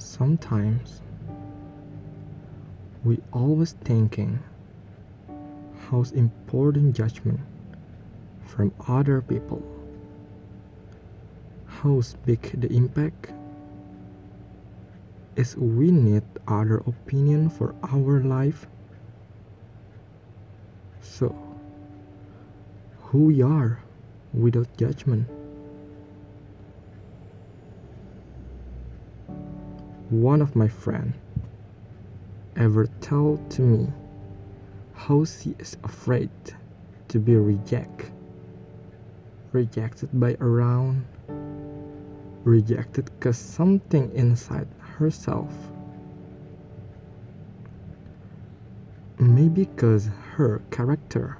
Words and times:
Sometimes 0.00 1.02
we 3.04 3.20
always 3.32 3.72
thinking 3.72 4.42
how 5.90 6.04
important 6.14 6.96
judgment 6.96 7.38
from 8.46 8.72
other 8.88 9.20
people. 9.20 9.62
How 11.66 12.00
big 12.24 12.40
the 12.58 12.72
impact 12.72 13.34
is 15.36 15.54
we 15.56 15.90
need 15.90 16.22
other 16.48 16.78
opinion 16.86 17.50
for 17.50 17.74
our 17.92 18.20
life. 18.20 18.66
So 21.02 21.36
who 23.02 23.26
we 23.26 23.42
are 23.42 23.80
without 24.32 24.74
judgment. 24.78 25.28
One 30.10 30.42
of 30.42 30.56
my 30.56 30.66
friend 30.66 31.12
ever 32.56 32.88
told 33.00 33.48
to 33.52 33.62
me 33.62 33.92
how 34.92 35.24
she 35.24 35.54
is 35.60 35.76
afraid 35.84 36.30
to 37.06 37.20
be 37.20 37.36
rejected 37.36 38.10
rejected 39.52 40.08
by 40.12 40.36
around 40.40 41.04
rejected 42.42 43.08
cause 43.20 43.38
something 43.38 44.10
inside 44.12 44.66
herself. 44.98 45.52
Maybe 49.20 49.66
cause 49.76 50.10
her 50.34 50.60
character 50.72 51.38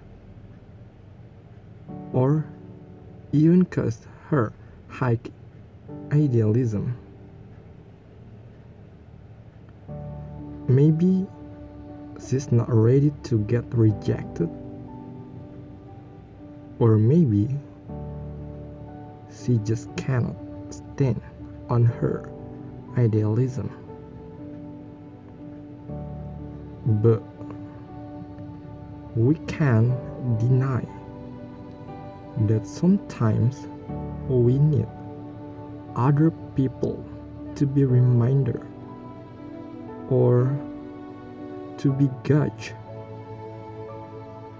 or 2.13 2.45
even 3.33 3.65
cause 3.65 4.07
her 4.29 4.53
high 4.87 5.19
idealism 6.13 6.97
maybe 10.71 11.27
she's 12.25 12.53
not 12.53 12.73
ready 12.73 13.13
to 13.25 13.39
get 13.41 13.65
rejected? 13.75 14.49
Or 16.79 16.97
maybe 16.97 17.49
she 19.45 19.59
just 19.59 19.95
cannot 19.97 20.37
stand 20.71 21.21
on 21.69 21.85
her 21.85 22.31
idealism. 22.97 23.69
But 27.03 27.23
we 29.17 29.35
can't 29.47 29.93
deny 30.39 30.87
that 32.47 32.67
sometimes 32.67 33.67
we 34.29 34.59
need 34.59 34.87
other 35.97 36.31
people 36.55 37.05
to 37.57 37.67
be 37.67 37.85
reminder 37.85 38.67
or 40.11 40.55
to 41.79 41.93
be 41.93 42.11
judge 42.25 42.75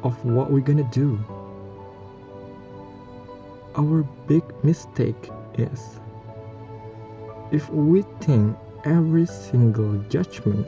of 0.03 0.25
what 0.25 0.51
we're 0.51 0.61
gonna 0.61 0.89
do. 0.91 1.19
Our 3.77 4.03
big 4.27 4.43
mistake 4.65 5.31
is 5.59 6.01
if 7.53 7.69
we 7.71 8.03
think 8.21 8.57
every 8.85 9.27
single 9.27 9.99
judgment 10.09 10.67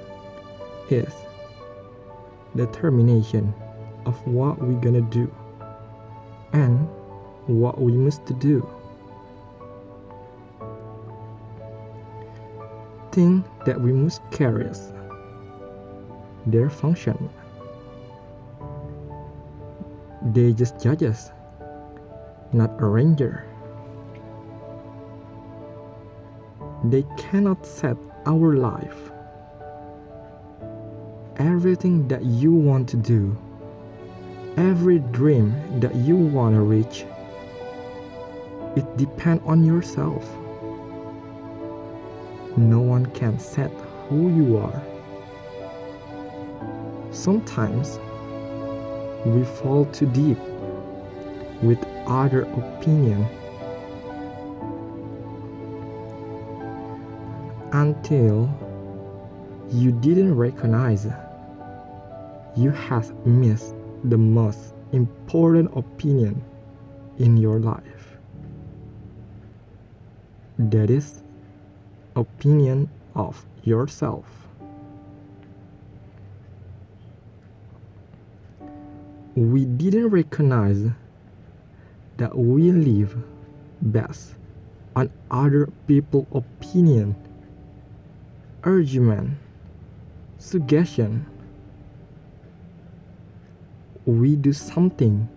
is 0.91 1.13
determination 2.55 3.55
of 4.05 4.27
what 4.27 4.61
we're 4.61 4.81
gonna 4.81 5.01
do 5.01 5.33
and 6.53 6.89
what 7.47 7.81
we 7.81 7.93
must 7.93 8.39
do. 8.39 8.69
Think 13.13 13.45
that 13.67 13.79
we 13.79 13.93
must 13.93 14.23
carry 14.31 14.71
their 16.47 16.71
function. 16.71 17.29
They 20.33 20.55
just 20.55 20.81
judge 20.81 21.03
us, 21.03 21.31
not 22.55 22.71
a 22.81 22.87
ranger. 22.87 23.45
They 26.85 27.05
cannot 27.19 27.67
set 27.67 27.99
our 28.25 28.55
life. 28.55 29.13
Everything 31.37 32.09
that 32.09 32.25
you 32.25 32.53
want 32.53 32.89
to 32.89 32.97
do, 32.97 33.37
every 34.57 35.01
dream 35.13 35.55
that 35.81 35.95
you 35.97 36.17
want 36.17 36.55
to 36.55 36.63
reach, 36.63 37.05
it 38.75 38.97
depends 38.97 39.43
on 39.45 39.67
yourself. 39.67 40.25
No 42.57 42.81
one 42.81 43.07
can 43.07 43.39
set 43.39 43.71
who 44.09 44.29
you 44.35 44.59
are. 44.59 44.83
Sometimes 47.11 47.99
we 49.25 49.45
fall 49.45 49.87
too 49.87 50.07
deep 50.07 50.39
with 51.63 51.79
other 52.07 52.43
opinion 52.43 53.25
until 57.73 58.51
you 59.71 59.93
didn't 59.93 60.35
recognize 60.35 61.07
you 62.57 62.71
have 62.71 63.15
missed 63.27 63.75
the 64.05 64.19
most 64.19 64.75
important 64.93 65.71
opinion 65.75 66.45
in 67.19 67.37
your 67.37 67.59
life 67.59 68.19
that 70.59 70.91
is 70.91 71.23
opinion 72.17 72.89
of 73.15 73.45
yourself 73.65 74.43
we 79.35 79.65
didn't 79.65 80.09
recognize 80.09 80.91
that 82.19 82.37
we 82.37 82.71
live 82.71 83.17
best 83.81 84.35
on 84.95 85.11
other 85.31 85.69
people's 85.87 86.27
opinion, 86.33 87.17
argument, 88.63 89.39
suggestion. 90.39 91.25
We 94.05 94.37
do 94.37 94.53
something 94.53 95.29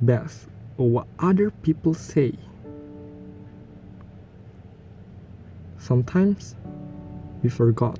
best 0.00 0.46
what 0.76 1.06
other 1.18 1.50
people 1.50 1.92
say. 1.92 2.32
Sometimes 5.78 6.54
we 7.42 7.48
forgot 7.48 7.98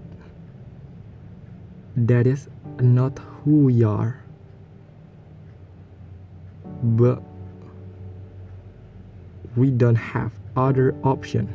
that 1.97 2.27
is 2.27 2.49
not 2.81 3.19
who 3.19 3.59
we 3.59 3.83
are 3.83 4.23
but 6.83 7.23
we 9.57 9.71
don't 9.71 9.97
have 9.97 10.33
other 10.57 10.95
option. 11.03 11.49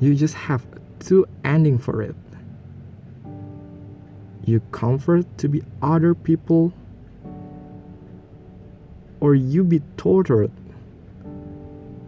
You 0.00 0.14
just 0.14 0.34
have 0.34 0.66
two 0.98 1.26
ending 1.44 1.78
for 1.78 2.02
it. 2.02 2.16
You 4.44 4.60
comfort 4.72 5.26
to 5.38 5.48
be 5.48 5.62
other 5.82 6.14
people 6.14 6.72
or 9.20 9.34
you 9.34 9.64
be 9.64 9.82
tortured 9.96 10.50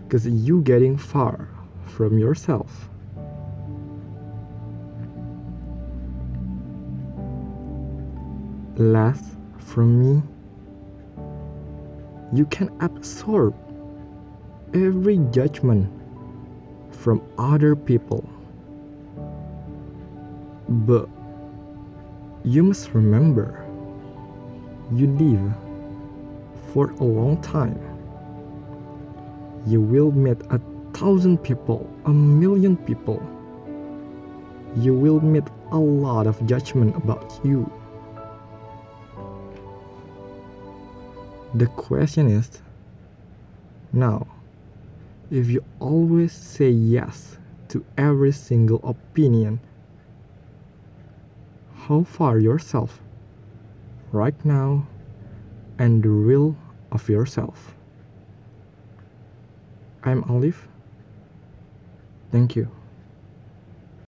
because 0.08 0.26
you 0.26 0.62
getting 0.62 0.96
far 0.96 1.50
from 1.84 2.16
yourself. 2.16 2.88
Last 8.78 9.36
from 9.58 9.98
me. 10.00 10.22
You 12.32 12.46
can 12.46 12.70
absorb 12.80 13.54
every 14.72 15.18
judgment 15.30 15.92
from 16.90 17.20
other 17.36 17.76
people. 17.76 18.26
But 20.70 21.06
you 22.44 22.62
must 22.62 22.94
remember 22.94 23.62
you 24.90 25.06
live 25.06 25.52
for 26.72 26.92
a 26.92 27.04
long 27.04 27.42
time 27.42 27.97
you 29.68 29.80
will 29.80 30.10
meet 30.10 30.40
a 30.50 30.60
thousand 30.92 31.38
people 31.38 31.88
a 32.06 32.10
million 32.10 32.76
people 32.76 33.22
you 34.76 34.94
will 34.94 35.20
meet 35.20 35.44
a 35.72 35.78
lot 35.78 36.26
of 36.26 36.44
judgment 36.46 36.94
about 36.96 37.40
you 37.44 37.70
The 41.54 41.66
question 41.66 42.28
is 42.28 42.60
now, 43.90 44.26
if 45.30 45.48
you 45.48 45.64
always 45.80 46.30
say 46.30 46.68
yes 46.68 47.38
to 47.68 47.82
every 47.96 48.32
single 48.32 48.80
opinion, 48.84 49.58
how 51.74 52.02
far 52.02 52.38
yourself 52.38 53.00
right 54.12 54.44
now 54.44 54.86
and 55.78 56.02
the 56.02 56.10
real 56.10 56.54
of 56.92 57.08
yourself? 57.08 57.77
I'm 60.08 60.24
Olive. 60.24 60.66
Thank 62.32 62.56
you. 62.56 62.77